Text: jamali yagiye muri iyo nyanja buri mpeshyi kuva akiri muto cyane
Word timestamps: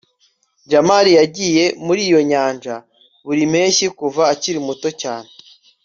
jamali 0.71 1.11
yagiye 1.19 1.63
muri 1.85 2.01
iyo 2.09 2.19
nyanja 2.31 2.75
buri 3.25 3.41
mpeshyi 3.51 3.87
kuva 3.99 4.21
akiri 4.33 4.59
muto 4.67 4.89
cyane 5.01 5.29